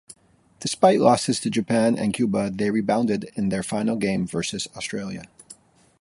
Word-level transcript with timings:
Despite 0.61 0.99
losses 0.99 1.39
to 1.41 1.51
Japan 1.51 1.95
and 1.95 2.11
Cuba, 2.11 2.49
they 2.49 2.71
rebounded 2.71 3.25
in 3.35 3.49
their 3.49 3.61
final 3.61 3.95
game 3.97 4.25
versus 4.25 4.67
Australia. 4.75 5.25